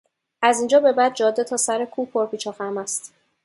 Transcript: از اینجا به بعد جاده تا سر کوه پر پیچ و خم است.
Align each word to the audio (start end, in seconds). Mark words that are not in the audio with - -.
از 0.41 0.59
اینجا 0.59 0.79
به 0.79 0.93
بعد 0.93 1.15
جاده 1.15 1.43
تا 1.43 1.57
سر 1.57 1.85
کوه 1.85 2.09
پر 2.09 2.25
پیچ 2.25 2.47
و 2.47 2.51
خم 2.51 2.77
است. 2.77 3.13